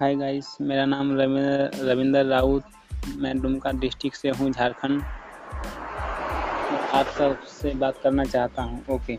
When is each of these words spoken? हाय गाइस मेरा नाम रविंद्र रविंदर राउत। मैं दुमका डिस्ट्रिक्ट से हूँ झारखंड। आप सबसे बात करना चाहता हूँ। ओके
हाय 0.00 0.14
गाइस 0.14 0.46
मेरा 0.60 0.84
नाम 0.84 1.12
रविंद्र 1.18 1.86
रविंदर 1.88 2.24
राउत। 2.24 2.64
मैं 3.18 3.38
दुमका 3.40 3.70
डिस्ट्रिक्ट 3.72 4.16
से 4.16 4.30
हूँ 4.30 4.50
झारखंड। 4.50 5.02
आप 6.92 7.06
सबसे 7.18 7.72
बात 7.74 8.00
करना 8.02 8.24
चाहता 8.24 8.62
हूँ। 8.62 8.84
ओके 8.90 9.16